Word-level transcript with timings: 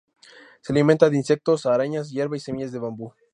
Se 0.61 0.73
alimenta 0.73 1.11
de 1.11 1.15
insectos, 1.17 1.67
arañas, 1.67 2.09
hierba 2.09 2.35
y 2.35 2.39
semillas 2.39 2.71
de 2.71 2.79
bambú. 2.79 3.13